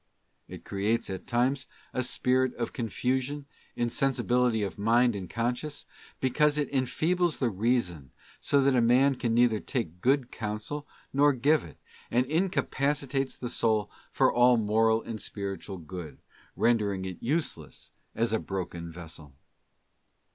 It 0.47 0.65
creates 0.65 1.11
at 1.11 1.27
times 1.27 1.67
a 1.93 2.01
spirit 2.01 2.55
of 2.55 2.73
confusion, 2.73 3.45
insensibility 3.75 4.63
of 4.63 4.79
mind 4.79 5.15
and 5.15 5.29
conscience, 5.29 5.85
because 6.19 6.57
it 6.57 6.73
enfeebles 6.73 7.37
the 7.37 7.51
Reason 7.51 8.09
so 8.39 8.63
that 8.63 8.75
a 8.75 8.81
man 8.81 9.13
can 9.13 9.35
neither 9.35 9.59
take 9.59 10.01
good 10.01 10.31
counsel 10.31 10.87
nor 11.13 11.33
give 11.33 11.63
it, 11.63 11.77
and 12.09 12.25
incapacitates 12.25 13.37
the 13.37 13.47
soul 13.47 13.91
for 14.09 14.33
all 14.33 14.57
moral 14.57 15.03
and 15.03 15.21
spiritual 15.21 15.77
good, 15.77 16.17
rendering 16.55 17.05
it 17.05 17.21
useless 17.21 17.91
as 18.15 18.33
a 18.33 18.39
broken 18.39 18.91
vessel. 18.91 19.35